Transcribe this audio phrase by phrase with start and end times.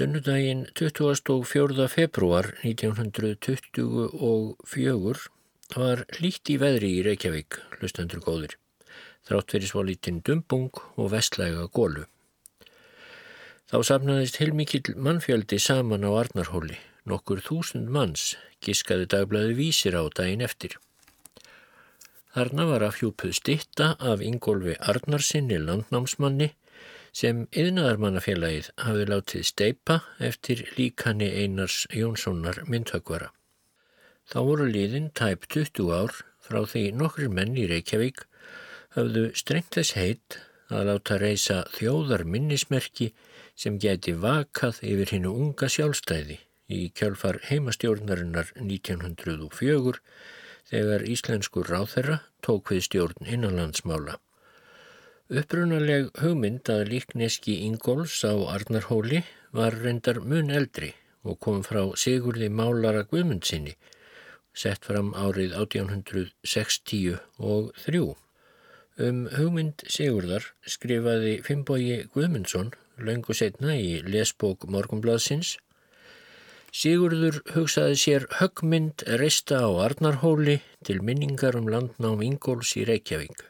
[0.00, 1.84] Sunnudaginn 24.
[1.92, 5.28] februar 1924
[5.76, 8.56] var hlýtt í veðri í Reykjavík, hlustendur góðir,
[9.28, 12.08] þrátt fyrir svolítinn dumbung og vestlæga gólu.
[13.68, 20.48] Þá safnaðist heilmikill mannfjöldi saman á Arnarhóli, nokkur þúsund manns, giskaði dagblæði vísir á daginn
[20.48, 20.80] eftir.
[22.32, 26.56] Þarna var afhjúpuð stitta af Ingólfi Arnarsinni landnámsmanni
[27.16, 33.30] sem yðnaðarmannafélagið hafði látið steipa eftir líkanni Einars Jónssonar myndhöggvara.
[34.30, 38.22] Þá voru liðin tæp 20 ár frá því nokkur menn í Reykjavík
[38.94, 40.38] hafðu strengt þess heit
[40.70, 43.10] að láta reysa þjóðar minnismerki
[43.58, 46.38] sem geti vakað yfir hinnu unga sjálfstæði
[46.70, 49.98] í kjálfar heimastjórnarinnar 1904
[50.70, 54.20] þegar íslenskur ráþerra tók við stjórn innanlandsmála.
[55.30, 59.20] Upprunaleg hugmynd að líkneski Ingóls á Arnarhóli
[59.54, 60.88] var reyndar mun eldri
[61.22, 63.76] og kom frá Sigurði Málara Guðmundsinni,
[64.50, 68.16] sett fram árið 1860 og þrjú.
[68.98, 75.60] Um hugmynd Sigurðar skrifaði Fimbogi Guðmundsson löngu setna í lesbók Morgonbladsins.
[76.74, 83.49] Sigurður hugsaði sér högmynd reista á Arnarhóli til minningar um landnám Ingóls í Reykjavík.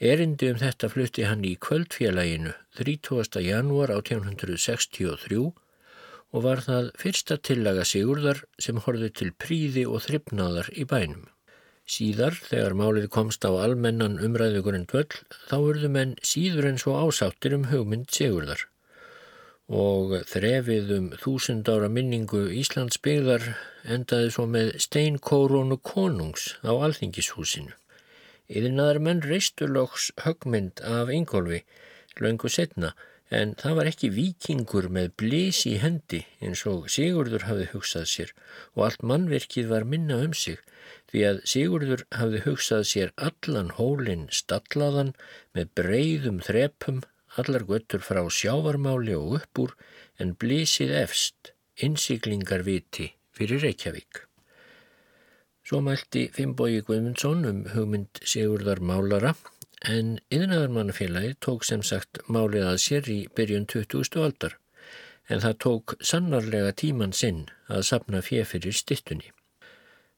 [0.00, 3.42] Erindi um þetta flutti hann í kvöldfélaginu 30.
[3.44, 10.86] janúar 1863 og var það fyrsta tillaga Sigurðar sem horfið til príði og þryfnaðar í
[10.88, 11.26] bænum.
[11.84, 17.58] Síðar, þegar málið komst á almennan umræðugurinn dvöll, þá urðu menn síður en svo ásáttir
[17.58, 18.64] um hugmynd Sigurðar
[19.70, 23.44] og þrefið um þúsund ára minningu Íslands byggðar
[23.84, 27.76] endaði svo með steinkórónu konungs á alþingishúsinu.
[28.50, 31.60] Yðinaðar menn reistu loks högmynd af Ingólfi
[32.18, 32.94] löngu setna
[33.30, 38.32] en það var ekki vikingur með blís í hendi eins og Sigurður hafði hugsað sér
[38.74, 40.58] og allt mannverkið var minna um sig
[41.12, 45.12] því að Sigurður hafði hugsað sér allan hólinn stallaðan
[45.54, 47.04] með breyðum þrepum,
[47.38, 49.76] allar göttur frá sjávarmáli og uppúr
[50.18, 54.29] en blísið efst, innsiklingarviti fyrir Reykjavík.
[55.70, 59.36] Svo mælti Finnbói Guðmundsson um hugmynd Sigurðar Málara
[59.86, 64.16] en yðnaðarmannafélagi tók sem sagt málið að sér í byrjun 20.
[64.24, 64.56] aldar
[65.30, 69.30] en það tók sannarlega tíman sinn að sapna fjef fyrir stittunni.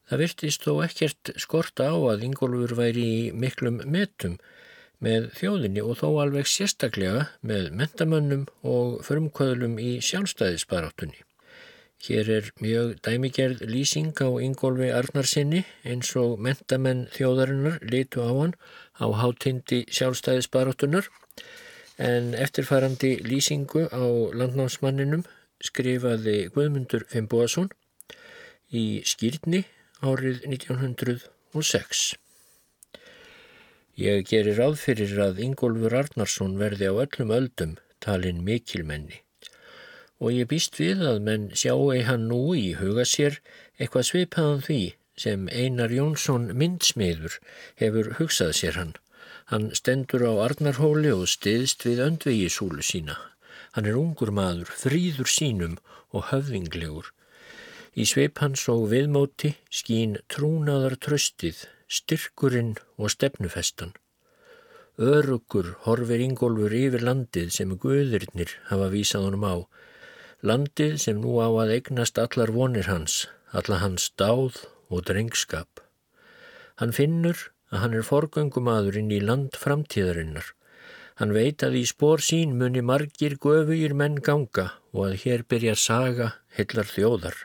[0.08, 4.38] Það virtist þó ekkert skorta á að Ingólfur væri í miklum metum
[5.04, 11.20] með þjóðinni og þó alveg sérstaklega með mentamönnum og förumkvöðlum í sjálfstæðisbaráttunni.
[12.02, 18.56] Hér er mjög dæmigerð lýsing á Ingólfi Arnarsinni eins og mentamenn þjóðarinnar litu á hann
[18.98, 21.06] á hátindi sjálfstæðisbaróttunar
[22.02, 24.02] en eftirfærandi lýsingu á
[24.34, 25.22] landnámsmanninum
[25.62, 27.70] skrifaði Guðmundur Fimboason
[28.74, 29.62] í skýrni
[30.02, 32.06] árið 1906.
[33.94, 39.21] Ég gerir ráð fyrir að Ingólfur Arnarsson verði á öllum öldum talin mikilmenni
[40.22, 43.40] og ég býst við að menn sjáu hann nú í huga sér
[43.78, 44.82] eitthvað svipaðan því
[45.18, 47.38] sem Einar Jónsson myndsmiður
[47.80, 48.92] hefur hugsað sér hann.
[49.50, 53.18] Hann stendur á Arnarhóli og stiðst við öndvegisúlu sína.
[53.74, 55.76] Hann er ungur maður, fríður sínum
[56.14, 57.10] og höfðinglegur.
[57.92, 63.92] Í sveip hans og viðmóti skín trúnaðar tröstið, styrkurinn og stefnufestan.
[64.96, 69.56] Örugur horfir Ingólfur yfir landið sem guðurnir hafa vísað honum á
[70.42, 75.78] Landið sem nú á að eignast allar vonir hans, alla hans dáð og drengskap.
[76.82, 77.38] Hann finnur
[77.70, 80.48] að hann er forgöngumadurinn í land framtíðarinnar.
[81.22, 85.78] Hann veit að í spór sín muni margir göfugir menn ganga og að hér byrjar
[85.78, 86.28] saga
[86.58, 87.38] hillar þjóðar.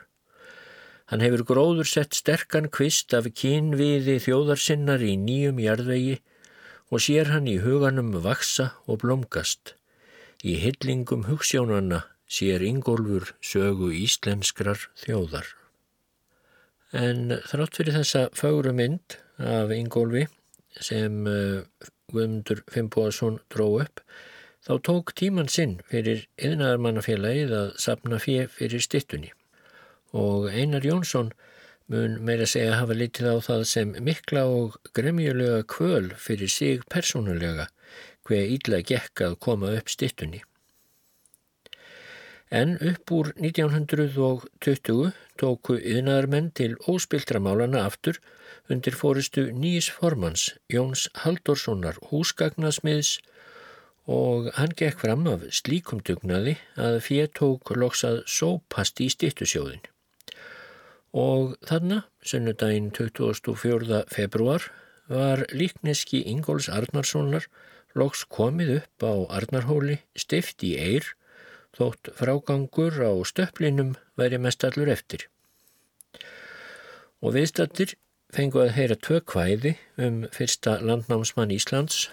[1.13, 6.17] Hann hefur gróður sett sterkan kvist af kynviði þjóðarsinnar í nýjum jarðvegi
[6.89, 9.75] og sér hann í huganum vaksa og blomgast.
[10.41, 15.47] Í hillingum hugssjónanna sér Ingólfur sögu íslenskrar þjóðar.
[16.95, 20.27] En þrátt fyrir þessa fagru mynd af Ingólfi
[20.79, 21.63] sem uh,
[22.11, 24.03] Guðmundur Fimboðsson dró upp,
[24.63, 29.33] þá tók tíman sinn fyrir yðnaðarmannafélagið að sapna fjö fyrir stittunni
[30.15, 31.31] og Einar Jónsson
[31.91, 37.67] mun meira segja hafa litið á það sem mikla og gremjulega kvöl fyrir sig persónulega
[38.27, 40.41] hver ídla gekk að koma upp stittunni.
[42.49, 48.21] En upp úr 1920 tóku yðnaðarmenn til óspiltramálana aftur
[48.71, 53.17] undir fóristu nýjis formans Jóns Haldorssonar húsgagnasmiðs
[54.07, 59.83] og hann gekk fram af slíkum dugnaði að fyrir tók loksað sópast í stittusjóðin.
[61.11, 64.05] Og þarna, sunnudaginn 24.
[64.07, 64.71] februar,
[65.11, 67.47] var líkneski Ingóls Arnarssonar
[67.95, 71.16] loks komið upp á Arnarhóli stift í eir
[71.77, 75.27] þótt frágangur á stöplinum væri mest allur eftir.
[77.21, 77.93] Og viðstattir
[78.33, 82.07] fengu að heyra tvö kvæði um fyrsta landnámsmann Íslands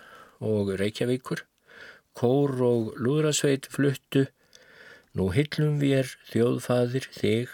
[0.45, 1.45] og Reykjavíkur.
[2.15, 4.29] Kór og lúðrasveit fluttu,
[5.17, 7.51] nú hyllum við er þjóðfaðir þig,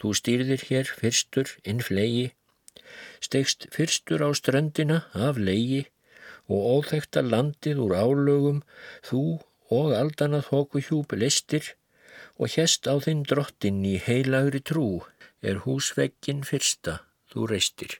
[0.00, 2.32] þú stýrðir hér fyrstur inn flegi,
[3.22, 5.86] stegst fyrstur á ströndina af legi.
[6.50, 8.58] Og óþekta landið úr álögum,
[9.06, 9.38] þú
[9.72, 11.74] og aldanað hóku hjúp listir
[12.38, 14.86] og hérst á þinn drottin í heilagri trú
[15.42, 17.00] er húsveggin fyrsta
[17.32, 17.98] þú reistir.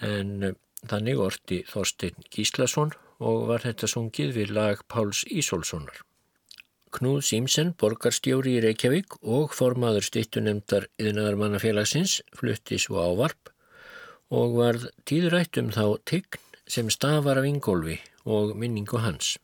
[0.00, 0.56] En eh,
[0.88, 6.00] þannig orti Þorstein Gíslason og var þetta sungið við lag Páls Ísólssonar.
[6.90, 13.52] Knúð Símsen, borgarstjóri í Reykjavík og formaður stýttunemdar yðnaðarmannafélagsins flutti svo ávarp
[14.34, 16.40] og varð tíðrætt um þá tign
[16.70, 19.36] sem stafar af ingólfi og minningu hans.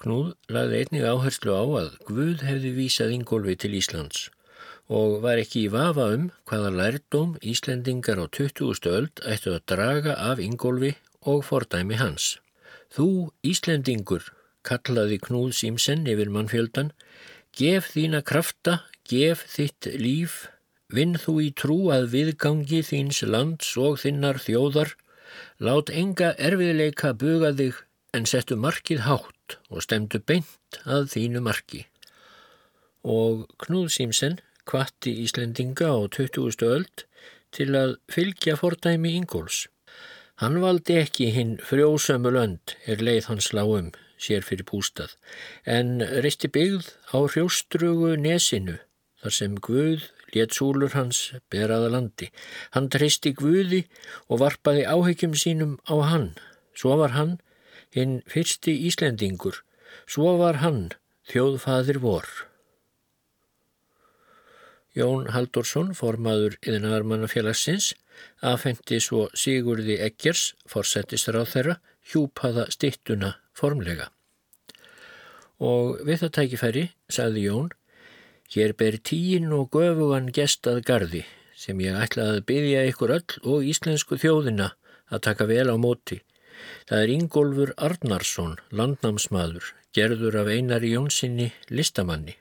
[0.00, 4.28] Knúð lagði einnig áherslu á að Guð hefði vísað ingólfi til Íslands
[4.90, 8.88] og var ekki í vafa um hvaða lærdóm Íslendingar á 20.
[8.90, 12.38] öld ættu að draga af ingólfi og fordæmi hans.
[12.90, 14.24] Þú, Íslendingur,
[14.66, 16.90] kallaði Knúð Símsen yfir mannfjöldan,
[17.52, 20.46] gef þína krafta, gef þitt líf,
[20.88, 24.96] vinn þú í trú að viðgangi þíns lands og þinnar þjóðar,
[25.60, 27.84] lát enga erfiðleika buga þig
[28.16, 29.39] en settu markið hátt
[29.70, 31.86] og stemdu beint að þínu marki.
[33.04, 34.38] Og Knúð Símsen
[34.68, 36.66] kvatti Íslendinga á 20.
[36.68, 37.06] öld
[37.56, 39.66] til að fylgja fordæmi Ingóls.
[40.40, 45.16] Hann valdi ekki hinn frjósömu lönd er leið hans lágum sér fyrir bústað
[45.64, 48.78] en reisti byggð á hrjóstrugu nesinu
[49.20, 52.30] þar sem Guð létt súlur hans beraða landi.
[52.74, 53.84] Hann treysti Guði
[54.28, 56.30] og varpaði áhegjum sínum á hann.
[56.74, 57.38] Svo var hann
[57.94, 59.62] hinn fyrsti Íslendingur.
[60.06, 60.90] Svo var hann
[61.30, 62.28] þjóðfaðir vor.
[64.96, 67.92] Jón Haldursson, formaður yðinarmannafélagsins,
[68.42, 71.76] afhengti svo Sigurði Eggers, forsettistur á þeirra,
[72.10, 74.08] hjúpaða stittuna formlega.
[75.62, 77.68] Og við það tækifæri, sagði Jón,
[78.50, 81.22] hér ber tíin og göfugan gestað gardi
[81.60, 84.70] sem ég ætlaði að byggja ykkur öll og íslensku þjóðina
[85.12, 86.22] að taka vel á móti.
[86.88, 92.36] Það er Ingólfur Arnarsson, landnámsmaður, gerður af einari Jónssoni listamanni.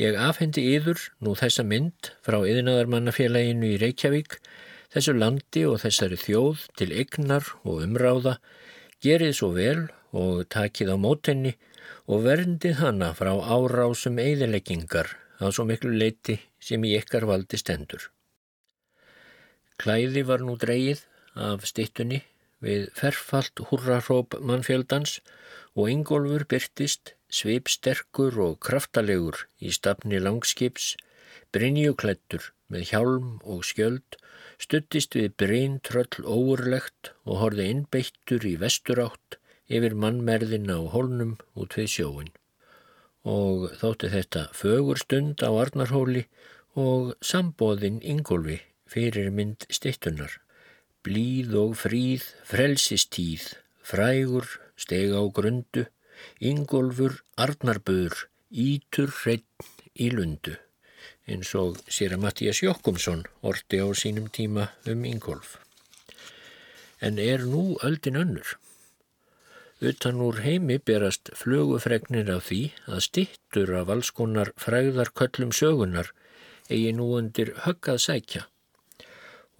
[0.00, 4.38] Ég afhendi yður nú þessa mynd frá yðnaðarmannafélaginu í Reykjavík,
[4.92, 8.38] þessu landi og þessari þjóð til egnar og umráða,
[9.04, 11.52] gerið svo vel og takið á mótenni
[12.08, 18.08] og verndið hana frá árásum eðileggingar á svo miklu leiti sem í ykkar valdi stendur.
[19.82, 21.02] Klæði var nú dreyið
[21.34, 22.20] af stittunni
[22.62, 25.18] við ferfalt húrraróp mannfjöldans
[25.74, 30.92] og Ingólfur byrtist svipsterkur og kraftalegur í stafni langskips,
[31.52, 34.18] brinjuklættur með hjálm og skjöld,
[34.60, 39.38] stuttist við brintröll óurlegt og horði innbeittur í vesturátt
[39.72, 42.30] yfir mannmerðin á holnum út við sjóin.
[43.24, 46.26] Og þótti þetta fögur stund á Arnarhóli
[46.76, 48.60] og sambóðinn Ingólfi
[48.92, 50.41] fyrir mynd stittunar.
[51.02, 53.48] Blíð og fríð, frelsistíð,
[53.82, 54.46] frægur,
[54.78, 55.86] steg á grundu,
[56.38, 59.66] Ingólfur Arnarbur Ítur hreitn
[59.98, 60.54] í lundu
[61.30, 65.56] eins og sér að Mattías Jokkumsson orti á sínum tíma um Ingólf.
[67.00, 68.58] En er nú öldin önnur?
[69.82, 76.12] Utan úr heimi berast flögufregnir af því að stittur af alls konar fræðar köllum sögunar
[76.70, 78.46] eigi nú undir höggað sækja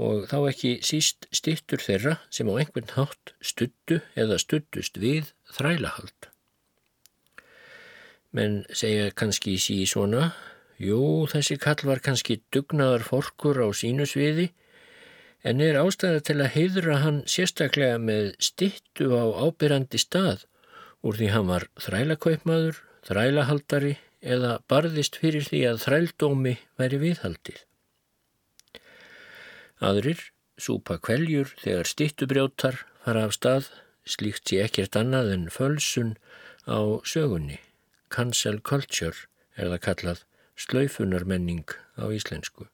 [0.03, 6.29] og þá ekki síst stittur þeirra sem á einhvern hátt stuttu eða stuttust við þrælahald.
[8.33, 10.33] Menn segja kannski í sí svona,
[10.81, 14.49] jú þessi kall var kannski dugnaðar forkur á sínu sviði
[15.45, 20.47] en er ástæða til að heidra hann sérstaklega með stittu á ábyrrandi stað
[21.03, 27.59] úr því hann var þrælakaupmaður, þrælahaldari eða barðist fyrir því að þrældómi væri viðhaldið.
[29.83, 30.21] Aðrir
[30.63, 33.71] súpa kveljur þegar stittubrjótar fara af stað,
[34.07, 36.13] slíkt sé ekkert annað en fölsun
[36.71, 37.59] á sögunni.
[38.13, 39.27] Cancel culture
[39.59, 40.23] er það kallað
[40.55, 41.67] slaufunarmenning
[41.99, 42.69] á íslensku.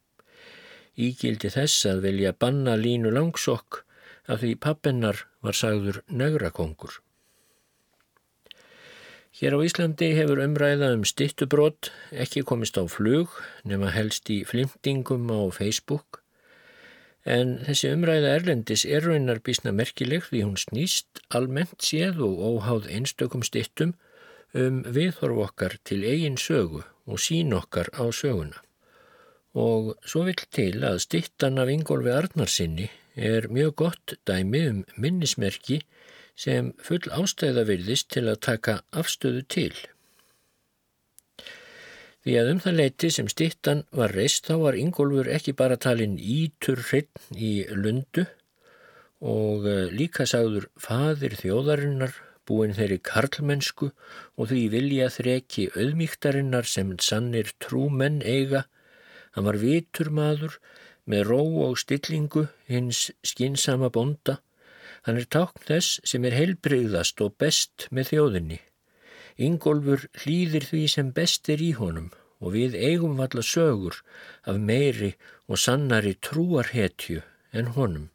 [0.98, 3.84] Ígildi þess að vilja banna línu langsokk
[4.28, 7.00] af því pappennar var sagður nögrakongur.
[9.38, 13.32] Hér á Íslandi hefur umræða um stittubrót ekki komist á flug
[13.64, 16.20] nema helst í flimtingum á Facebook
[17.28, 22.88] en þessi umræða erlendis er raunar bísna merkileg því hún snýst almennt séð og óháð
[22.96, 23.92] einstökum stittum
[24.56, 28.56] um viðhorf okkar til eigin sögu og sín okkar á söguna.
[29.54, 35.82] Og svo vill til að stittan af Ingólfi Arnarsinni er mjög gott dæmi um minnismerki
[36.36, 39.74] sem full ástæða virðist til að taka afstöðu til.
[42.28, 46.18] Því að um það leiti sem stittan var reist þá var Ingólfur ekki bara talinn
[46.20, 48.26] ítur hreitn í lundu
[49.24, 52.12] og eh, líka sagður fadir þjóðarinnar
[52.44, 53.88] búin þeirri karlmennsku
[54.36, 58.66] og því vilja þreki auðmíktarinnar sem sannir trúmenn eiga.
[59.32, 60.60] Hann var vitur maður
[61.08, 64.36] með ró og stillingu hins skinsama bonda
[65.08, 68.58] Hann er tákn þess sem er heilbreyðast og best með þjóðinni.
[69.38, 72.08] Ingólfur hlýðir því sem best er í honum
[72.42, 74.00] og við eigum valla sögur
[74.50, 75.12] af meiri
[75.46, 78.08] og sannari trúarhetju en honum.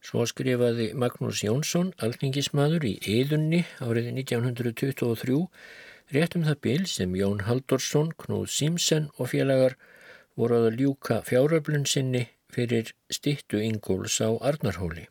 [0.00, 5.38] Svo skrifaði Magnús Jónsson, alþingismadur í Eðunni árið 1923,
[6.14, 9.76] rétt um það bil sem Jón Haldorsson, Knúð Símsen og félagar
[10.38, 15.08] voru að ljúka fjáröflun sinni fyrir stittu Ingóls á Arnarhóli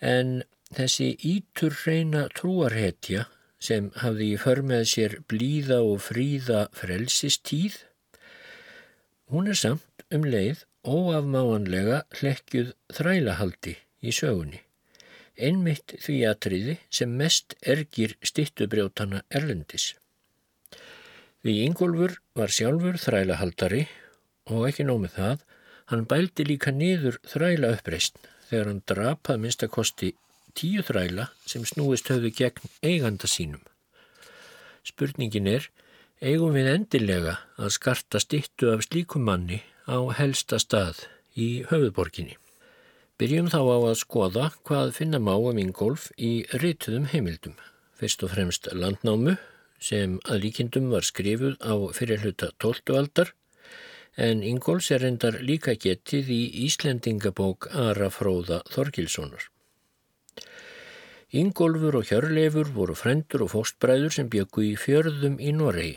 [0.00, 0.42] en
[0.76, 3.26] þessi ítur reyna trúarhetja
[3.62, 7.78] sem hafði í för með sér blíða og fríða frelsistíð,
[9.32, 13.74] hún er samt um leið óafmáanlega hlekkjuð þrælahaldi
[14.06, 14.60] í sögunni,
[15.36, 19.94] einmitt því atriði sem mest ergir stittubrjótana erlendis.
[21.42, 23.84] Því Ingólfur var sjálfur þrælahaldari
[24.50, 25.42] og ekki nómið það,
[25.90, 30.12] hann bældi líka niður þræla uppreist þegar hann drapað minnstakosti
[30.56, 33.62] tíu þræla sem snúist höfðu gegn eiganda sínum.
[34.86, 35.68] Spurningin er,
[36.22, 41.04] eigum við endilega að skarta stittu af slíkum manni á helsta stað
[41.36, 42.36] í höfuborginni.
[43.16, 47.56] Byrjum þá á að skoða hvað finna má um Ingolf í rituðum heimildum.
[47.96, 49.38] Fyrst og fremst landnámu
[49.80, 52.96] sem að líkindum var skrifuð á fyrirluta 12.
[53.00, 53.32] aldar
[54.16, 59.48] en Ingóls er endar líka getið í Íslendingabók Ara Fróða Þorgilssonar.
[61.34, 65.96] Ingólfur og Hjörleifur voru frendur og fóstbræður sem byggu í fjörðum í Noregi,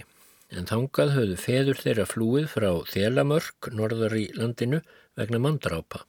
[0.49, 4.79] en þangað höfðu feður þeirra flúið frá Þelamörk, norðar í landinu,
[5.13, 6.01] vegna mandrápa.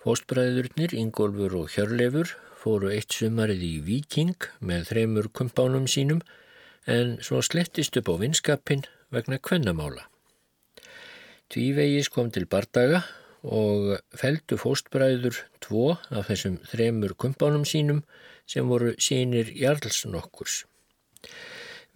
[0.00, 6.24] Fóstbræðurnir Ingólfur og Hjörleifur fóru eitt sumarið í Viking með þreymur kumpánum sínum,
[6.88, 10.08] en svo slettist upp á vinskapin vegna kvennamála.
[11.52, 13.04] Tvívegis kom til bardaga
[13.42, 18.02] og feldu fóstbræður tvo af þessum þremur kumpánum sínum
[18.46, 20.64] sem voru sínir jarls nokkurs.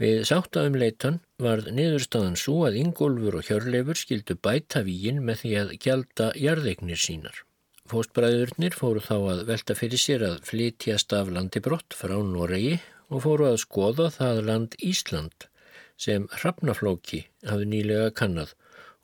[0.00, 5.52] Við sáttaðum leitan varð niðurstaðan svo að Ingólfur og Hjörleifur skildu bæta víin með því
[5.60, 7.36] að gjalda jarðeignir sínar.
[7.92, 12.78] Fóstbræðurnir fóru þá að velta fyrir sér að flytjast af landi brott frá Noregi
[13.12, 15.46] og fóru að skoða það land Ísland
[16.00, 18.54] sem Hrafnaflóki hafði nýlega kannad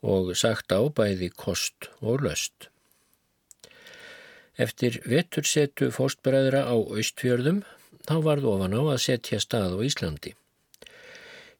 [0.03, 2.69] og sagt á bæði kost og löst.
[4.61, 7.63] Eftir vetursetu fóstbræðra á Östfjörðum
[8.09, 10.35] þá varð ofan á að setja stað á Íslandi.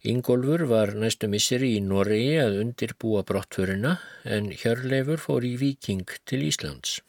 [0.01, 6.47] Ingólfur var næstu misseri í Noregi að undirbúa brottförina en Hjörleifur fór í Viking til
[6.49, 7.01] Íslands.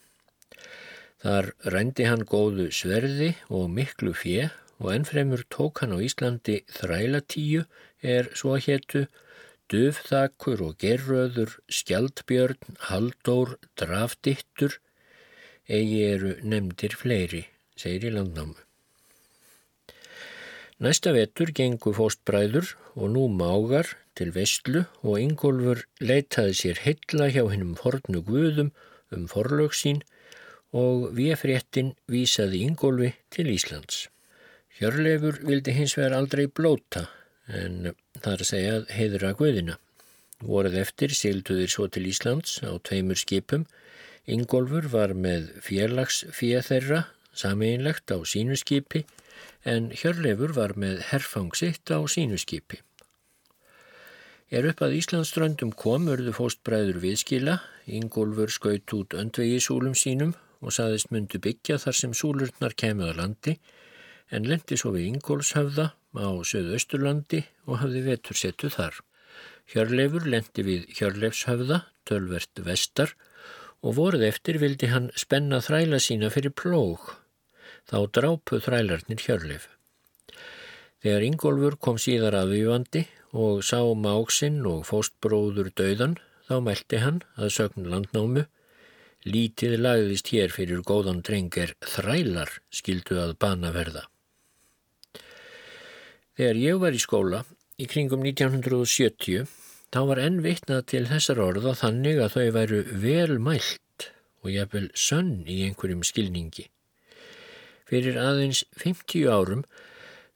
[1.23, 4.49] Þar rændi hann góðu sverði og miklu fjö
[4.81, 7.63] og ennfremur tók hann á Íslandi þrælatíu
[8.01, 9.05] er svo héttu
[9.71, 12.59] Dufþakur og gerröður, skjaldbjörn,
[12.89, 14.75] haldór, drafdittur,
[15.71, 17.45] eigi eru nefndir fleiri,
[17.79, 18.59] segir í landnámu.
[20.81, 27.43] Næsta vetur gengu fóstbræður og nú mágar til vestlu og Ingólfur leitaði sér heilla hjá
[27.51, 28.71] hennum fornu guðum
[29.13, 30.01] um forlög sín
[30.73, 34.07] og við fréttin vísaði Ingólfi til Íslands.
[34.79, 37.05] Hjörleifur vildi hins vegar aldrei blóta
[37.47, 39.77] en það er að segja heiðra guðina.
[40.41, 43.67] Vorið eftir silduðir svo til Íslands á tveimur skipum.
[44.25, 47.01] Ingólfur var með félagsfíða þeirra
[47.37, 49.03] sameinlegt á sínu skipi
[49.65, 52.81] en Hjörleifur var með herfang sitt á sínu skipi.
[54.51, 60.75] Er upp að Íslandsströndum kom örðu fóstbræður viðskila, Ingólfur skaut út öndvegi súlum sínum og
[60.75, 63.55] saðist myndu byggja þar sem súlurnar kemur að landi
[64.31, 68.99] en lendi svo við Ingólfshafða á Suðausturlandi og hafði vetursetu þar.
[69.71, 73.13] Hjörleifur lendi við Hjörleifshafða, tölvert vestar
[73.81, 77.13] og voruð eftir vildi hann spenna þræla sína fyrir plóg.
[77.89, 79.69] Þá drápu þrælarnir Hjörleif.
[81.01, 87.21] Þegar Ingólfur kom síðar að vývandi og sá máksinn og fóstbróður döðan, þá meldi hann
[87.39, 88.45] að sögn landnámu.
[89.25, 94.10] Lítið lagðist hér fyrir góðan drengir þrælar skildu að bana verða.
[96.41, 97.39] Þegar ég var í skóla
[97.77, 99.43] í kringum 1970
[99.93, 104.07] þá var enn vitnað til þessar orða þannig að þau væru vel mælt
[104.41, 106.65] og vil sönn í einhverjum skilningi.
[107.85, 109.61] Fyrir aðeins 50 árum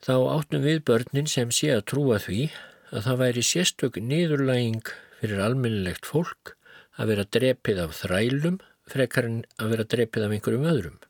[0.06, 2.52] þá áttum við börnin sem sé að trúa því
[2.92, 6.54] að það væri sérstök niðurlæging fyrir alminnilegt fólk
[6.94, 11.02] að vera drepið af þrælum frekar en að vera drepið af einhverjum öðrum.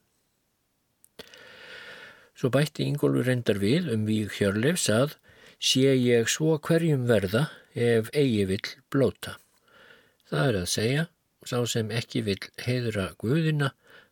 [2.36, 5.14] Svo bætti Ingólfur reyndar við um víg hjörlefs að
[5.56, 9.38] sé ég svo hverjum verða ef eigi vill blóta.
[10.28, 11.04] Það er að segja,
[11.48, 13.70] sá sem ekki vill heiðra Guðina,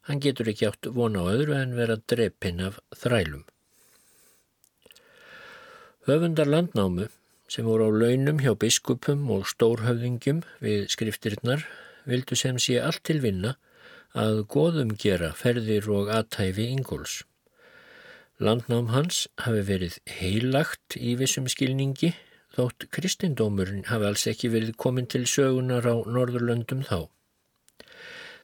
[0.09, 3.44] hann getur ekki átt vona á öðru en vera drepinn af þrælum.
[6.09, 7.11] Höfundar landnámu
[7.49, 11.68] sem voru á launum hjá biskupum og stórhöfðingjum við skriftirinnar
[12.09, 13.55] vildu sem sé allt til vinna
[14.16, 17.22] að goðum gera ferðir og aðtæfi Ingóls.
[18.42, 22.09] Landnám hans hafi verið heilagt í vissum skilningi
[22.57, 27.07] þótt kristindómurinn hafi alls ekki verið komin til sögunar á Norðurlöndum þá.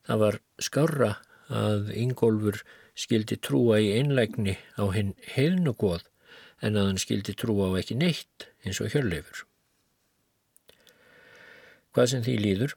[0.07, 1.11] Það var skarra
[1.51, 2.63] að Ingólfur
[2.95, 6.07] skildi trúa í einlægni á hinn heilnugoð
[6.63, 9.43] en að hann skildi trúa á ekki neitt eins og hjörleifur.
[11.91, 12.77] Hvað sem því líður,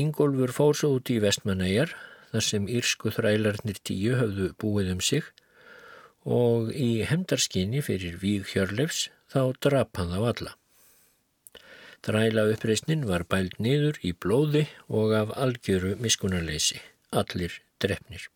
[0.00, 1.92] Ingólfur fór svo út í vestmanæjar
[2.32, 5.28] þar sem írsku þrælarnir tíu höfðu búið um sig
[6.26, 10.56] og í hemdarskinni fyrir víg hjörleifs þá drap hann á alla.
[12.06, 16.78] Þræla uppreysnin var bælt niður í blóði og af algjöru miskunarleysi,
[17.10, 18.28] allir drefnir.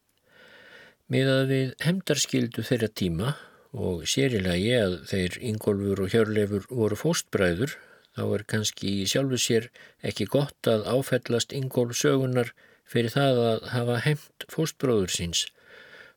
[1.11, 3.35] Miðað við hemdarskildu þeirra tíma
[3.75, 7.77] og sérilagi að þeir Ingólfur og Hjörleifur voru fóstbræður
[8.19, 9.71] þá er kannski í sjálfu sér
[10.07, 12.53] ekki gott að áfellast Ingólf sögunar
[12.91, 15.47] fyrir það að hafa heimt fóstbróður síns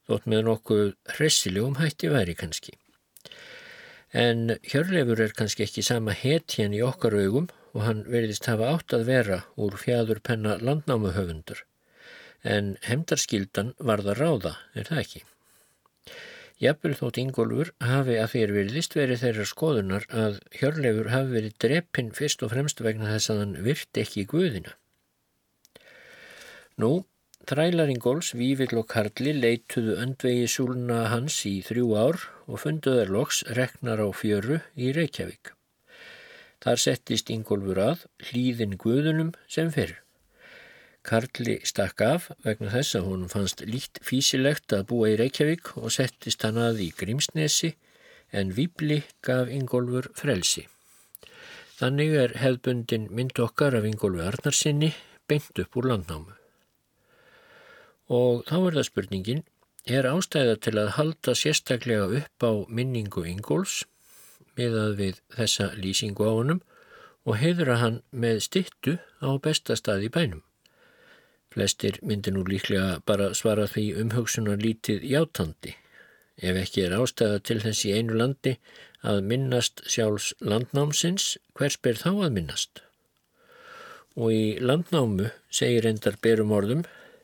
[0.10, 2.76] þótt með nokkuð hressilegum hætti væri kannski.
[4.14, 8.94] En Hjörleifur er kannski ekki sama hetjan í okkar augum og hann verðist hafa átt
[8.94, 11.64] að vera úr fjæður penna landnámuhöfundar.
[12.44, 15.24] En hemdarskildan var það ráða, er það ekki?
[16.62, 22.12] Jafnvel þótt Ingólfur hafi að fyrir virðist verið þeirra skoðunar að Hjörleifur hafi verið dreppin
[22.16, 24.76] fyrst og fremst vegna þess að hann virti ekki í guðina.
[26.80, 26.92] Nú,
[27.50, 33.42] þrælar Ingóls, Vívill og Karli leituðu öndvegi súluna hans í þrjú ár og funduður loks
[33.58, 35.52] reknar á fjöru í Reykjavík.
[36.64, 40.00] Þar settist Ingólfur að hlýðin guðunum sem fyrir.
[41.04, 45.92] Karli stakk af vegna þess að hún fannst líkt físilegt að búa í Reykjavík og
[45.92, 47.74] settist hann að í Grímsnesi
[48.32, 50.64] en Víbli gaf Ingólfur frelsi.
[51.76, 54.94] Þannig er hefðbundin mynd okkar af Ingólfi Arnarsinni
[55.28, 56.43] beint upp úr landnámu.
[58.14, 59.42] Og þá er það spurningin,
[59.90, 63.82] er ástæða til að halda sérstaklega upp á minningu Ingóls
[64.58, 66.62] miðað við þessa lýsingu á honum
[67.26, 70.44] og heiðra hann með stittu á bestastað í bænum.
[71.54, 75.76] Flestir myndir nú líklega bara svara því umhugsunar lítið játandi.
[76.42, 78.56] Ef ekki er ástæða til þess í einu landi
[79.06, 82.82] að minnast sjálfs landnámsins, hvers ber þá að minnast?
[84.18, 86.84] Og í landnámu segir endar berum orðum,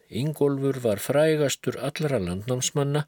[0.09, 3.05] Ingólfur var frægastur allra landnámsmanna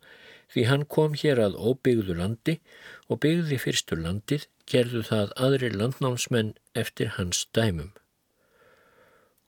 [0.53, 2.59] því hann kom hér að óbyggðu landi
[3.07, 7.91] og byggði fyrstur landið, gerðu það aðri landnámsmenn eftir hans dæmum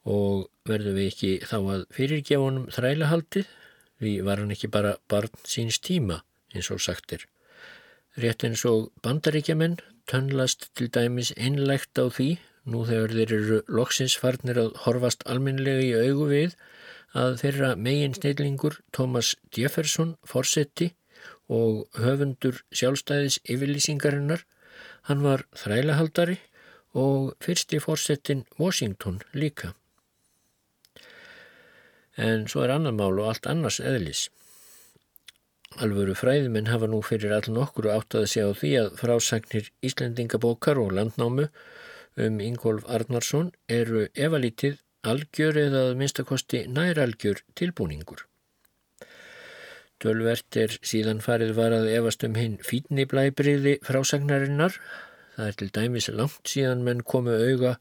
[0.03, 3.51] og verðum við ekki þá að fyrirgefa honum þrælahaldið
[4.03, 6.21] því var hann ekki bara barn síns tíma
[6.53, 7.23] eins og sagtir.
[8.19, 9.79] Rétt eins og bandaríkjaman
[10.11, 12.35] tönnlast til dæmis einlegt á því
[12.69, 16.57] nú þegar þeir eru loksins farnir að horfast alminlega í augu við
[17.13, 20.93] að þeirra megin snillingur Thomas Jefferson forsetti
[21.49, 24.43] og höfundur sjálfstæðis yfirlýsingarinnar
[25.10, 26.39] hann var þrælahaldari
[26.93, 29.73] og fyrsti forsettin Washington líka
[32.17, 34.28] en svo er annar mál og allt annars eðlis.
[35.82, 40.78] Alvöru fræðiminn hafa nú fyrir all nokkuru átt að segja á því að frásagnir Íslendingabókar
[40.78, 41.47] og landnámu
[42.21, 48.25] um Ingólf Arnarsson eru efalítið algjör eða að minnstakosti næralgjör tilbúningur.
[50.03, 54.75] Tölvert er síðan farið var að efast um hinn fítni blæbriði frásagnarinnar.
[55.37, 57.77] Það er til dæmis langt síðan menn komu auga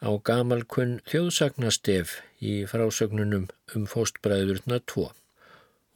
[0.00, 5.08] á gamalkunn þjóðsagnastef í frásögnunum um fóstbræðurna 2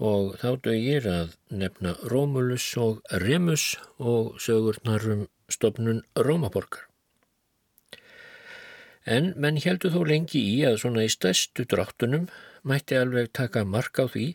[0.03, 6.92] og þá dögir að nefna Rómulus og Remus og sögurnarum stopnun Rómaborgar.
[9.05, 12.29] En menn heldur þó lengi í að svona í stærstu dráttunum
[12.63, 14.27] mætti alveg taka mark á því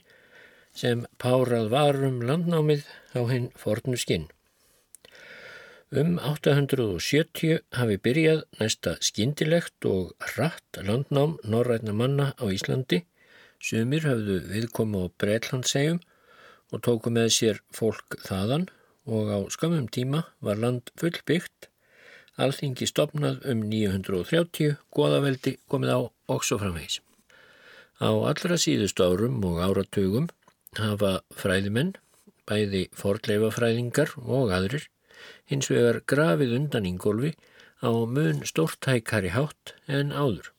[0.76, 2.84] sem párað varum landnámið
[3.16, 4.28] á hinn fornu skinn.
[5.96, 13.06] Um 870 hafi byrjað næsta skindilegt og hratt landnám norræna manna á Íslandi.
[13.64, 16.02] Sumir hafðu viðkomu á Breitlandsegjum
[16.76, 18.68] og tóku með sér fólk þaðan
[19.08, 21.72] og á skamum tíma var land fullbyggt
[22.38, 27.00] Alþingi stopnað um 930, goðaveldi komið á og svo framvegs.
[27.98, 30.28] Á allra síðustu árum og áratugum
[30.78, 31.96] hafa fræðimenn,
[32.46, 34.86] bæði fordleifafræðingar og aðrir,
[35.50, 37.34] hins vegar grafið undan íngólfi
[37.82, 40.54] á mun stórtækari hátt en áður.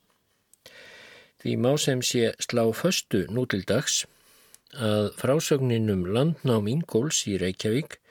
[1.39, 4.03] Því má sem sé slá föstu nú til dags
[4.75, 8.01] að frásögninum landnám íngóls í Reykjavík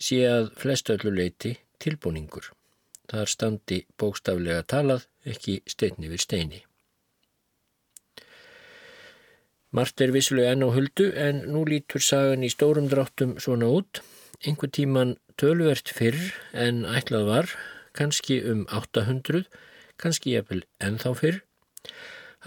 [0.00, 2.55] sé að flestölluleiti tilbúningur.
[3.10, 6.62] Þar standi bókstaflega talað, ekki steinni við steini.
[9.76, 14.00] Mart er vissulega enn á huldu en nú lítur sagan í stórum dráttum svona út.
[14.46, 16.18] Einhver tíman tölvert fyrr
[16.56, 17.50] en ætlað var,
[17.96, 19.44] kannski um 800,
[20.00, 21.42] kannski jafnvel ennþá fyrr,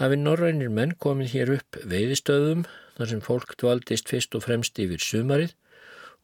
[0.00, 2.66] hafi norrænir menn komið hér upp veiðistöðum
[2.98, 5.54] þar sem fólk dvaldist fyrst og fremst yfir sumarið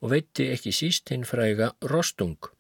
[0.03, 2.51] og veitti ekki síst hinn fræga rostung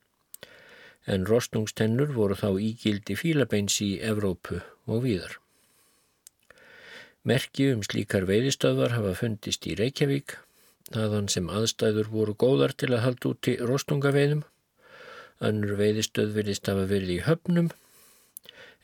[1.07, 5.39] en rostungstennur voru þá ígildi fílabeins í Evrópu og víðar.
[7.27, 10.37] Merki um slíkar veiðistöðvar hafa fundist í Reykjavík,
[10.93, 14.45] þaðan sem aðstæður voru góðar til að halda út í rostungaveiðum.
[15.47, 17.73] Önnur veiðistöð virðist hafa verið í höfnum.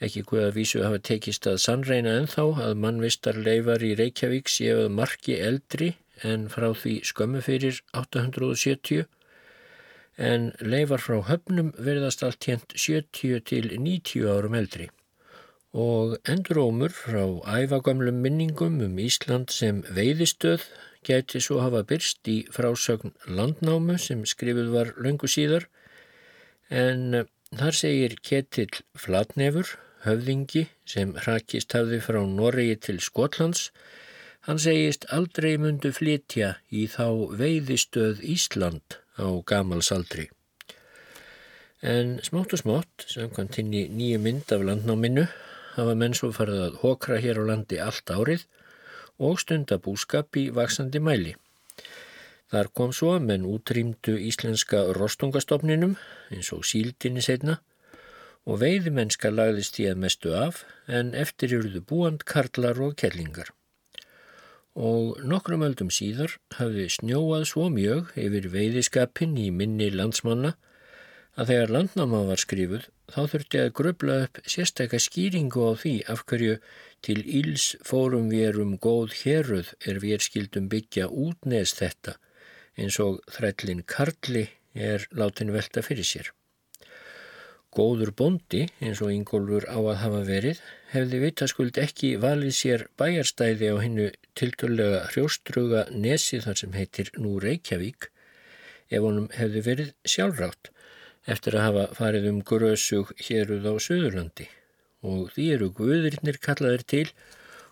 [0.02, 4.90] Ekki hvað að vísu hafa tekist að sannreina ennþá að mannvistar leifar í Reykjavík séuð
[4.90, 5.92] marki eldri
[6.26, 9.06] en frá því skömmu fyrir 870
[10.16, 14.88] en leifar frá höfnum verðast allt hérnt 70 til 90 árum eldri.
[15.72, 17.24] Og endurómur frá
[17.58, 20.66] æfagamlum minningum um Ísland sem veiðistöð
[21.02, 25.68] gæti svo hafa byrst í frásögn landnámu sem skrifuð var löngu síðar.
[26.68, 27.24] En
[27.56, 29.66] þar segir Ketill Flatnefur,
[30.04, 33.70] höfðingi sem hrakist hafði frá Noregi til Skotlands
[34.42, 40.28] Hann segist aldrei mundu flytja í þá veiðistöð Ísland á gamalsaldri.
[41.82, 45.26] En smátt og smátt, samkvæmt hinn í nýju mynd af landnáminu,
[45.74, 48.44] hafa menn svo farið að hokra hér á landi allt árið
[49.18, 51.34] og stunda búskap í vaksandi mæli.
[52.52, 55.96] Þar kom svo að menn útrýmdu íslenska rostungastofninum
[56.30, 57.58] eins og síldinni setna
[58.44, 60.62] og veiðimennska lagðist í að mestu af
[61.00, 63.50] en eftir eruðu búand karlar og kellingar
[64.74, 70.54] og nokkrum öldum síðar hafði snjóað svo mjög yfir veiðiskapin í minni landsmanna
[71.36, 76.24] að þegar landnáma var skrifuð þá þurfti að gröbla upp sérstakka skýringu á því af
[76.28, 76.58] hverju
[77.04, 82.16] til íls fórum við um góð héruð er við skildum byggja útneðs þetta
[82.76, 86.32] eins og þrællin Karli er látin velta fyrir sér.
[87.72, 90.58] Góður bondi, eins og Ingólfur á að hafa verið,
[90.92, 97.38] hefði vitaskuld ekki valið sér bæjarstæði á hennu tilturlega hrjóstruga nesi þar sem heitir nú
[97.40, 98.10] Reykjavík
[98.92, 100.68] ef honum hefði verið sjálfrátt
[101.32, 104.48] eftir að hafa farið um grösug héruð á Suðurlandi
[105.08, 107.06] og því eru guðurinnir kallaðir til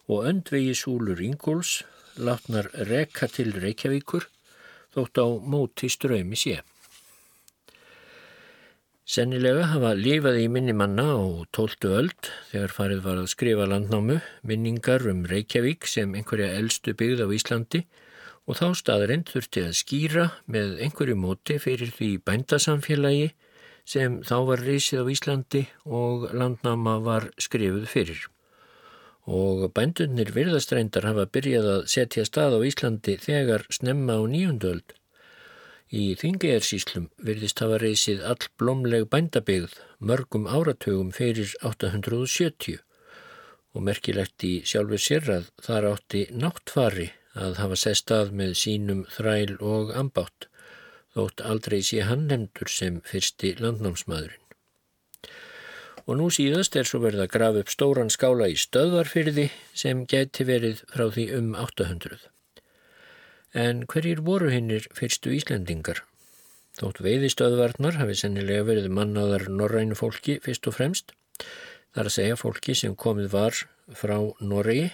[0.09, 1.81] og öndvegi súlur Ingóls
[2.17, 4.31] látnar rekka til Reykjavíkur
[4.97, 6.61] þótt á móti ströymi sé.
[9.11, 11.18] Sennilega hafa lifaði í minni manna á
[11.57, 17.25] tóltu öld þegar farið var að skrifa landnámu minningar um Reykjavík sem einhverja eldstu byggð
[17.27, 17.81] á Íslandi
[18.46, 23.33] og þá staðarind þurfti að skýra með einhverju móti fyrir því bændasamfélagi
[23.94, 25.64] sem þá var reysið á Íslandi
[26.03, 28.23] og landnáma var skrifuð fyrir.
[29.27, 35.00] Og bændunir virðastrændar hafa byrjað að setja stað á Íslandi þegar snemma á nýjundöld
[35.90, 42.79] Í Þingegjarsíslum virðist hafa reysið all blómleg bændabegð mörgum áratögum fyrir 870
[43.74, 49.03] og merkilegt í sjálfur sér að þar átti náttfari að hafa sest að með sínum
[49.16, 50.46] þræl og ambátt
[51.16, 54.46] þótt aldrei sé hann nefndur sem fyrsti landnámsmaðurinn.
[56.07, 60.46] Og nú síðast er svo verið að grafa upp stóran skála í stöðvarfyrði sem geti
[60.46, 62.31] verið frá því um 800.
[63.55, 66.05] En hverjir voru hinnir fyrstu Íslendingar?
[66.79, 71.15] Þótt veiðistöðvarnar hafi sennilega verið mannaðar norrænu fólki fyrst og fremst.
[71.91, 74.93] Það er að segja fólki sem komið var frá Noregi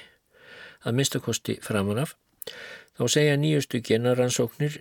[0.86, 2.16] að minnstakosti framanaf
[2.96, 4.76] Þá segja nýjustu genaransóknir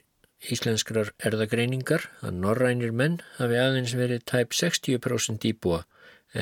[0.55, 5.81] íslenskrar erðagreiningar að norrænir menn hafi aðeins verið tæp 60% íbúa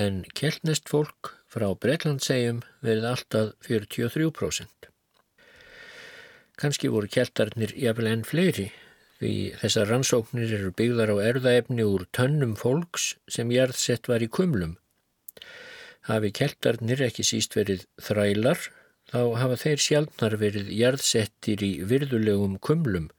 [0.04, 4.92] en keltnest fólk frá Breitlandsegjum verið alltaf 43%.
[6.60, 8.70] Kanski voru keltarnir jafnvel enn fleiri
[9.18, 14.76] því þessar rannsóknir eru byggðar á erðaefni úr tönnum fólks sem jarðsett var í kumlum.
[16.10, 18.60] Hafi keltarnir ekki síst verið þrælar
[19.12, 23.10] þá hafa þeir sjálfnar verið jarðsettir í virðulegum kumlum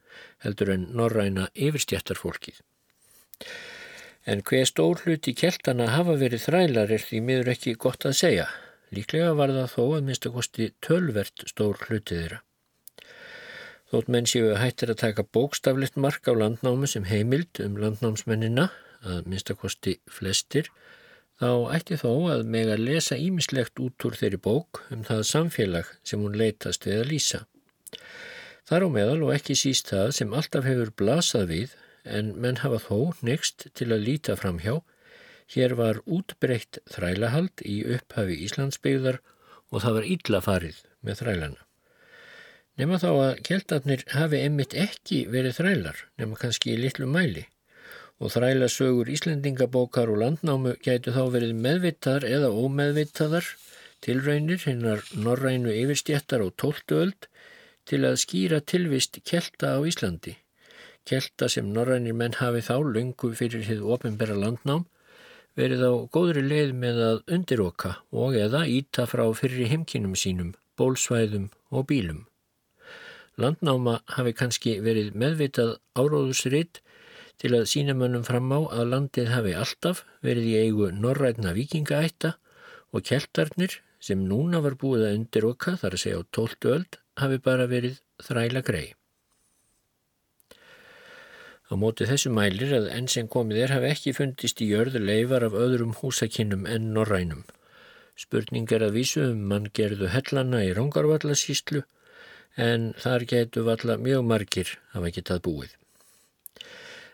[0.44, 2.60] heldur en norræna yfirstjættarfólkið.
[4.24, 8.48] En hver stór hluti keltana hafa verið þrælar er því miður ekki gott að segja.
[8.94, 12.44] Líklega var það þó að minnstakosti tölvert stór hlutið þeirra.
[13.94, 18.64] Þótt menn séu hættir að taka bókstaflegt mark á landnámi sem heimild um landnámsmennina,
[19.06, 20.66] að minnstakosti flestir,
[21.38, 25.92] þá ætti þó að meg að lesa ímislegt út úr þeirri bók um það samfélag
[26.02, 27.40] sem hún leitast við að lýsa.
[28.66, 31.76] Þar á meðal og ekki síst það sem alltaf hefur blasað við
[32.18, 34.80] en menn hafa þó next til að líta fram hjá.
[35.54, 39.22] Hér var útbreytt þrælahald í upphafi Íslandsbyggðar
[39.70, 41.63] og það var illa farið með þrælana.
[42.74, 47.44] Nefna þá að keltarnir hafi einmitt ekki verið þrælar, nefna kannski í litlu mæli
[48.22, 53.50] og þrælasögur Íslendingabókar og landnámu gætu þá verið meðvittaðar eða ómeðvittaðar
[54.04, 57.28] tilraunir hinnar norrænu yfirstjættar og tóltuöld
[57.88, 60.36] til að skýra tilvist kelta á Íslandi.
[61.04, 64.86] Kelta sem norrænir menn hafi þá lungu fyrir hið ofinbæra landnám
[65.58, 71.50] verið á góðri leið með að undiroka og eða íta frá fyrir heimkinum sínum, bólsvæðum
[71.70, 72.24] og bílum.
[73.40, 76.80] Landnáma hafi kannski verið meðvitað áróðusritt
[77.42, 82.36] til að sína mönnum fram á að landið hafi alltaf verið í eigu norrætna vikingaætta
[82.94, 87.40] og keltarnir sem núna var búið að undiroka þar að segja á tóltu öld hafi
[87.42, 88.94] bara verið þræla grei.
[91.64, 95.46] Á móti þessu mælir að enn sem komið er hafi ekki fundist í jörðu leifar
[95.48, 97.42] af öðrum húsakinnum enn norrænum.
[98.14, 101.82] Spurning er að vísu um mann gerðu hellana í Róngarvallasíslu
[102.56, 105.72] en þar getur valla mjög margir hafa getað búið.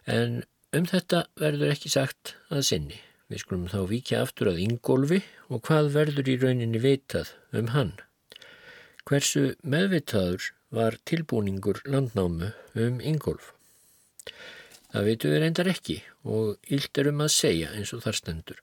[0.06, 0.42] En
[0.76, 3.00] um þetta verður ekki sagt að sinni.
[3.30, 7.92] Við skulum þá vikja aftur að Ingólfi og hvað verður í rauninni vitað um hann.
[9.06, 13.52] Hversu meðvitaður var tilbúningur landnámu um Ingólf?
[14.90, 18.58] Það veitum við reyndar ekki og ylt er um að segja eins og þar stendur.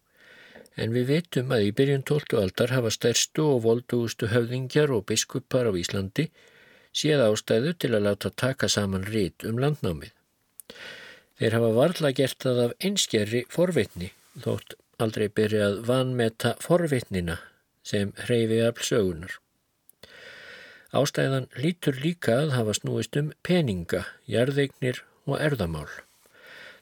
[0.78, 2.36] En við veitum að í byrjun 12.
[2.42, 6.28] aldar hafa stærstu og voldugustu höfðingjar og biskupar á Íslandi
[6.98, 10.14] séð ástæðu til að láta taka saman rít um landnámið.
[11.38, 14.10] Þeir hafa varla gert það af einskerri forvitni,
[14.42, 17.38] þótt aldrei byrja að vanmeta forvitnina
[17.86, 19.38] sem hreyfi af sögunar.
[20.98, 25.90] Ástæðan lítur líka að hafa snúist um peninga, jarðeignir og erðamál.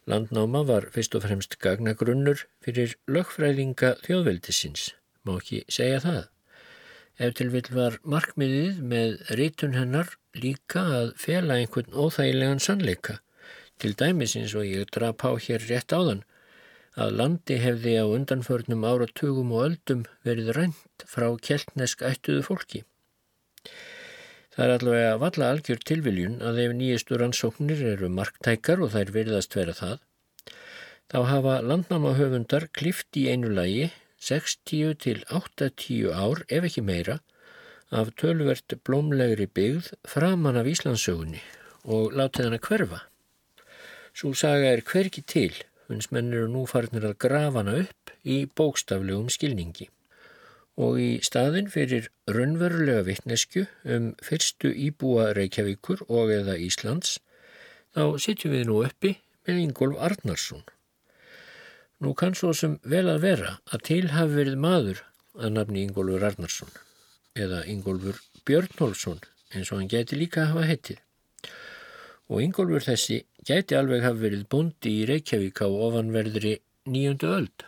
[0.06, 4.94] Landnáma var fyrst og fremst gagnagrunnur fyrir lögfræðinga þjóðveldisins,
[5.26, 6.24] má ekki segja það.
[7.16, 13.22] Ef til vil var markmiðið með rítun hennar líka að fela einhvern óþægilegan sannleika.
[13.80, 16.26] Til dæmisins og ég drap á hér rétt áðan
[16.96, 22.84] að landi hefði á undanförnum áratugum og öldum verið rænt frá keltnesk ættuðu fólki.
[24.56, 29.56] Það er allavega valla algjör tilviljun að ef nýjistur ansóknir eru marktækar og þær virðast
[29.56, 29.98] vera það,
[31.12, 33.90] þá hafa landnámahöfundar klift í einu lagi
[34.26, 37.20] 60 til 80 ár, ef ekki meira,
[37.94, 41.44] af tölvert blómlegri byggð framann af Íslandsögunni
[41.86, 43.00] og látið hana hverfa.
[44.18, 45.54] Svo saga er hverki til,
[45.90, 49.92] hans menn eru nú farnir að grafa hana upp í bókstaflegum skilningi.
[50.82, 57.20] Og í staðin fyrir raunverulega vittnesku um fyrstu íbúa Reykjavíkur og eða Íslands,
[57.94, 60.66] þá sitjum við nú uppi með Ingólf Arnarsson
[62.04, 65.04] Nú kann svo sem vel að vera að til hafi verið maður
[65.40, 66.74] að nafni Ingólfur Arnarsson
[67.40, 69.22] eða Ingólfur Björnholsson
[69.56, 71.00] eins og hann gæti líka hafa heitið.
[72.28, 76.58] Og Ingólfur þessi gæti alveg hafi verið bundi í Reykjavík á ofanverðri
[76.90, 77.66] nýjöndu öld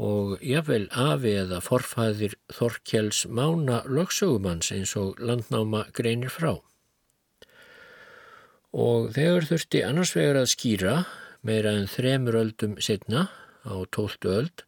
[0.00, 6.54] og jáfnvel afi eða forfæðir Þorkjells mána lögsögumanns eins og landnáma greinir frá.
[8.72, 10.94] Og þegar þurfti annars vegar að skýra
[11.46, 13.28] meira en þremur öldum setna
[13.64, 14.64] á tóltu öld.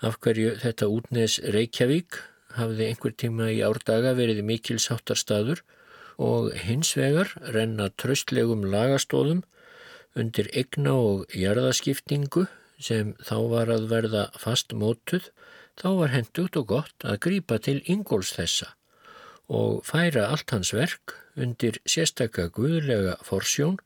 [0.00, 2.18] Af hverju þetta útnes Reykjavík?
[2.56, 5.62] Hafði einhver tíma í árdaga verið mikilsáttarstaður
[6.20, 9.44] og hins vegar renna tröstlegum lagastóðum
[10.18, 12.48] undir egna og jarðaskiptingu
[12.80, 15.28] sem þá var að verða fast mótuð,
[15.78, 18.72] þá var hendugt og gott að grýpa til Ingóls þessa
[19.50, 23.78] og færa allt hans verk undir sérstakka guðlega forsjón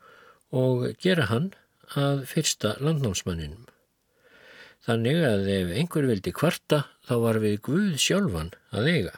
[0.52, 1.52] og gera hann
[1.98, 3.66] að fyrsta landnámsmanninum.
[4.84, 9.14] Þannig að ef einhver vildi kvarta þá var við Guð sjálfan að eiga,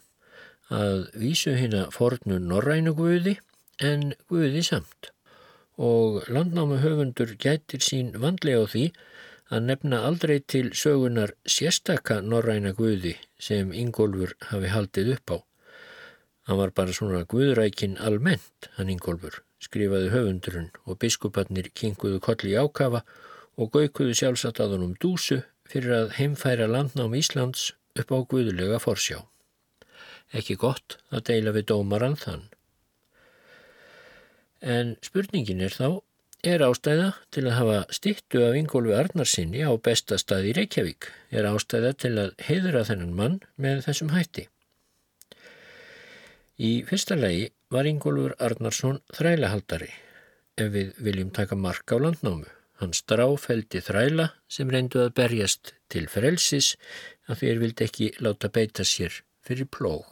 [0.70, 3.36] að vísu hérna fornu norrænu Guði
[3.82, 5.10] en Guði samt.
[5.76, 8.84] Og landnáma höfundur gætir sín vandlega á því
[9.50, 15.38] að nefna aldrei til sögunar sérstakka norræna Guði sem Ingólfur hafi haldið upp á.
[16.46, 22.58] Hann var bara svona Guðrækin almennt, hann Ingólfur, skrifaði höfundurinn og biskupatnir kinguðu kolli í
[22.60, 23.02] ákafa
[23.56, 29.22] og gaukuðu sjálfsagt að honum dúsu fyrir að heimfæra landnám Íslands upp á guðulega forsjá.
[30.36, 32.44] Ekki gott að deila við dómaran þann.
[34.60, 36.02] En spurningin er þá,
[36.46, 41.08] er ástæða til að hafa stittu af Ingólfi Arnarsinni á besta stað í Reykjavík?
[41.30, 44.46] Er ástæða til að heiðra þennan mann með þessum hætti?
[46.56, 49.88] Í fyrsta legi var Ingólfur Arnarsson þrælahaldari
[50.56, 52.46] ef við viljum taka mark á landnámu.
[52.76, 56.74] Hann stráfældi þræla sem reyndu að berjast til frelsis
[57.26, 60.04] að þeir vildi ekki láta beita sér fyrir plóg.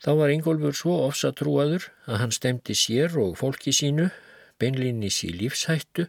[0.00, 4.08] Þá var Ingólfur svo ofsatrúaður að hann stemdi sér og fólki sínu,
[4.62, 6.06] beinlinnis í lífshættu,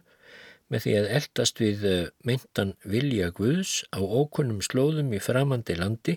[0.72, 6.16] með því að eldast við eh, meintan vilja Guðs á ókunnum slóðum í framandi landi,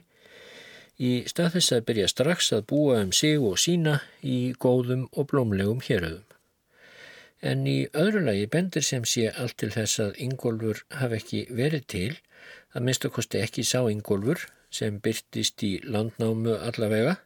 [1.00, 5.28] í stað þess að byrja strax að búa um sig og sína í góðum og
[5.32, 6.26] blómlegum héröðum
[7.46, 11.88] en í öðru lagi bendir sem sé allt til þess að Ingólfur hafi ekki verið
[11.94, 12.12] til,
[12.74, 17.18] að minnst að kosti ekki sá Ingólfur sem byrtist í landnámu allavega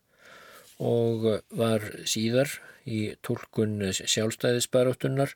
[0.80, 1.28] og
[1.62, 2.52] var síðar
[2.90, 5.36] í tólkun sjálfstæðisbaróttunar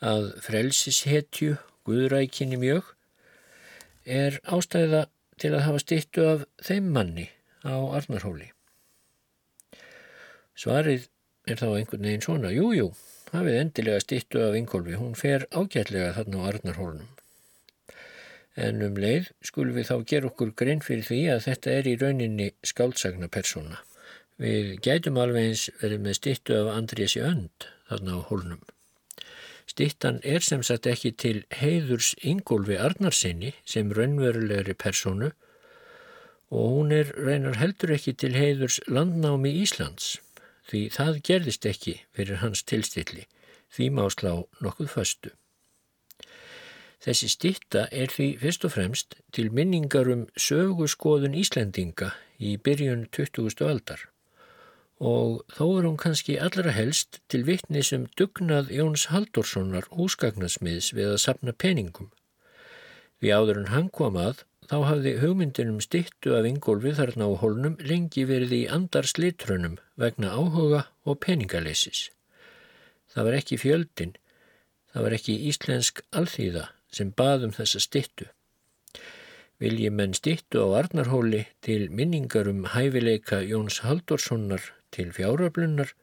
[0.00, 1.56] að frelsishetju
[1.88, 2.94] Guðrækinni mjög
[4.04, 5.06] er ástæða
[5.40, 7.28] til að hafa stittu af þeim manni
[7.64, 8.50] á Arnarhóli.
[10.56, 11.08] Svarið
[11.48, 12.88] er þá einhvern veginn svona, jújú, jú,
[13.32, 17.12] hafið endilega stittu af Ingólfi, hún fer ágætlega þarna á Arnarhólunum.
[18.60, 21.96] En um leið skulum við þá gera okkur grein fyrir því að þetta er í
[22.00, 23.78] rauninni skáldsagna persóna.
[24.40, 28.62] Við gætum alveg eins verið með stittu af Andriesi Önd þarna á hólnum.
[29.70, 35.30] Stittan er sem sagt ekki til heiðurs Ingólfi Arnarsinni sem raunverulegri persónu
[36.50, 40.18] og hún er reynar heldur ekki til heiðurs landnámi Íslands
[40.70, 43.26] því það gerðist ekki fyrir hans tilstilli,
[43.70, 44.32] því má slá
[44.62, 45.32] nokkuð föstu.
[47.00, 53.64] Þessi stitta er því fyrst og fremst til minningar um söguskoðun Íslendinga í byrjun 20.
[53.66, 54.10] aldar
[55.00, 61.14] og þó er hún kannski allra helst til vittnis um dugnað Jóns Haldurssonar húsgagnasmiðs við
[61.14, 62.10] að sapna peningum.
[63.20, 67.72] Við áður en hann kom að Þá hafði hugmyndinum stittu af Ingólfi þarna á hólnum
[67.82, 72.04] lengi verið í andar slitrunum vegna áhuga og peningalessis.
[73.10, 74.14] Það var ekki fjöldin,
[74.94, 78.30] það var ekki íslensk alþýða sem baðum þessa stittu.
[79.58, 85.96] Vilji menn stittu á Arnarhóli til minningar um hæfileika Jóns Haldurssonar til fjáröflunar,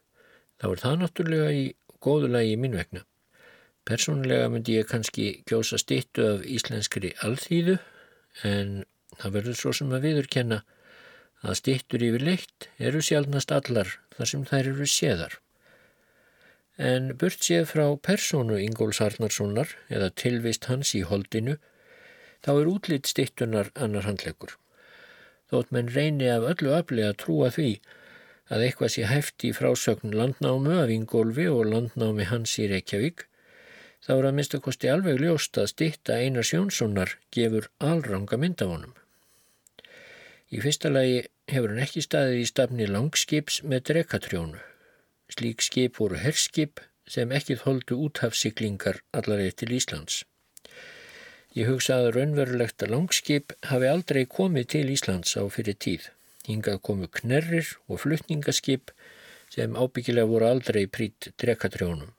[0.59, 1.67] þá er það náttúrulega í
[2.03, 3.07] góðulagi minn vegna.
[3.87, 7.79] Personlega myndi ég kannski kjósa stittu af íslenskri alþýðu
[8.43, 8.83] en
[9.17, 10.61] það verður svo sem að viðurkenna
[11.45, 15.37] að stittur yfir leitt eru sjálfnast allar þar sem þær eru séðar.
[16.77, 21.57] En burt séð frá persónu Ingóls Arnarssonar eða tilvist hans í holdinu,
[22.45, 24.53] þá er útlitt stittunar annar handlegur.
[25.49, 27.71] Þótt menn reyni af öllu aflega að trúa því
[28.53, 33.25] að eitthvað sé hæft í frásögn landnámu af Ingólfi og landnámi hans í Reykjavík,
[34.05, 38.95] þá er að minnstakosti alveg ljóst að stitta Einar Sjónssonar gefur alranga mynd af honum.
[40.47, 44.61] Í fyrsta lagi hefur hann ekki staðið í stafni langskips með drekatrjónu.
[45.33, 50.21] Slík skip voru herskip sem ekki þóldu úthafsiklingar allarið til Íslands.
[51.57, 56.09] Ég hugsa að raunverulegt að langskip hafi aldrei komið til Íslands á fyrir tíð.
[56.47, 58.93] Hingað komu knerrir og flutningaskip
[59.51, 62.11] sem ábyggilega voru aldrei prýtt drekatrjónum.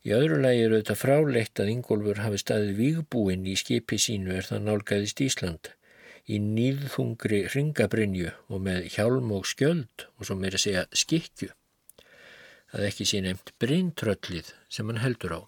[0.00, 4.46] Í öðru lagi eru þetta fráleitt að Ingólfur hafi staðið vígbúinn í skipi sínu er
[4.48, 5.74] það nálgæðist Ísland
[6.30, 11.50] í nýðhungri ringabrinju og með hjálm og skjöld og svo meira segja skikju.
[12.70, 15.40] Það ekki sé nefnt brintröllið sem hann heldur á.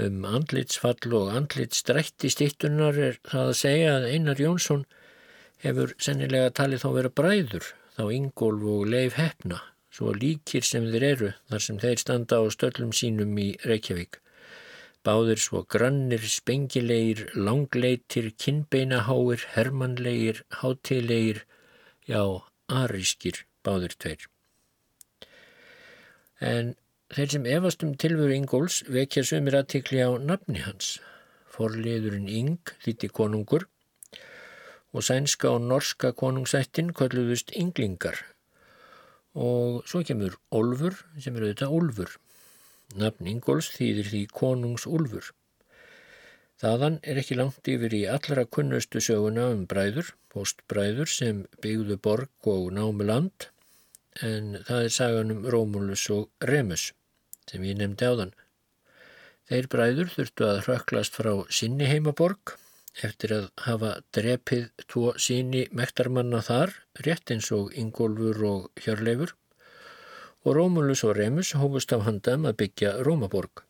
[0.00, 4.84] Um andlitsfall og andlitsstrætti stittunar er það að segja að Einar Jónsson
[5.64, 9.60] hefur sennilega talið þá vera bræður þá Ingólf og Leif Hefna
[9.96, 14.18] svo líkir sem þeir eru þar sem þeir standa á stöllum sínum í Reykjavík.
[15.06, 21.44] Báðir svo grannir, spengilegir, langleitir, kinnbeinaháir, hermanlegir, hátilegir,
[22.10, 22.20] já,
[22.68, 24.26] arískir báðir tveir.
[26.42, 26.74] En
[27.14, 30.96] þeir sem efast um tilveru Ingóls vekja sömur aðtikli á nafni hans.
[31.56, 33.70] Forliðurinn Ing þýtti konungur
[34.92, 38.18] og sænska og norska konungsættin kalluðust Inglingar
[39.36, 42.14] og svo kemur Olfur sem eru þetta Olfur.
[42.96, 45.32] Nafn Ingóls þýðir því konungsúlfur.
[46.56, 52.48] Þaðan er ekki langt yfir í allra kunnustu söguna um bræður, postbræður sem byggðu borg
[52.48, 53.50] og námu land
[54.24, 56.92] en það er sagan um Rómulus og Remus
[57.50, 58.32] sem ég nefndi á þann.
[59.46, 62.56] Þeir bræður þurftu að hröklast frá sinni heimaborg
[63.04, 66.72] eftir að hafa drepið tvo síni mektarmanna þar,
[67.04, 69.34] rétt eins og Ingólfur og Hjörleifur,
[70.46, 73.64] og Rómulus og Remus hófust af handam að byggja Rómaborg.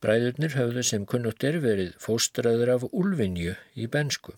[0.00, 4.34] Bræðurnir höfðu sem kunnugt er verið fóstraður af Ulfinju í bensku.